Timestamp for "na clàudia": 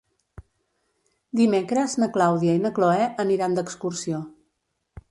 2.05-2.57